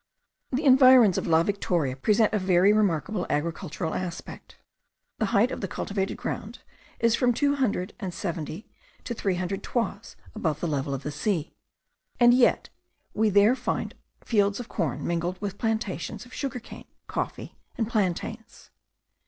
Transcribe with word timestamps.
The 0.51 0.65
environs 0.65 1.19
of 1.19 1.27
La 1.27 1.43
Victoria 1.43 1.95
present 1.95 2.33
a 2.33 2.39
very 2.39 2.73
remarkable 2.73 3.27
agricultural 3.29 3.93
aspect. 3.93 4.57
The 5.19 5.27
height 5.27 5.51
of 5.51 5.61
the 5.61 5.67
cultivated 5.67 6.17
ground 6.17 6.57
is 6.99 7.13
from 7.13 7.35
two 7.35 7.57
hundred 7.57 7.93
and 7.99 8.11
seventy 8.11 8.67
to 9.03 9.13
three 9.13 9.35
hundred 9.35 9.61
toises 9.61 10.15
above 10.33 10.59
the 10.59 10.67
level 10.67 10.95
of 10.95 11.03
the 11.03 11.09
ocean, 11.09 11.51
and 12.19 12.33
yet 12.33 12.69
we 13.13 13.29
there 13.29 13.55
find 13.55 13.93
fields 14.25 14.59
of 14.59 14.67
corn 14.67 15.05
mingled 15.05 15.39
with 15.39 15.59
plantations 15.59 16.25
of 16.25 16.33
sugar 16.33 16.57
cane, 16.59 16.87
coffee, 17.05 17.55
and 17.77 17.87
plantains. 17.87 18.71